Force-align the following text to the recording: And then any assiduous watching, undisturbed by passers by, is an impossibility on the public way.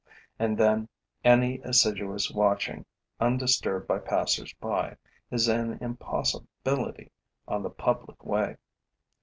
And 0.39 0.57
then 0.57 0.89
any 1.23 1.59
assiduous 1.59 2.31
watching, 2.31 2.87
undisturbed 3.19 3.87
by 3.87 3.99
passers 3.99 4.51
by, 4.55 4.97
is 5.29 5.47
an 5.47 5.77
impossibility 5.79 7.11
on 7.47 7.61
the 7.61 7.69
public 7.69 8.25
way. 8.25 8.57